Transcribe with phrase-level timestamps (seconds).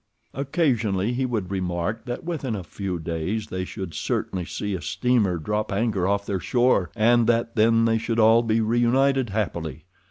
[0.33, 5.37] Occasionally he would remark that within a few days they should certainly see a steamer
[5.37, 9.85] drop anchor off their shore, and that then they should all be reunited happily.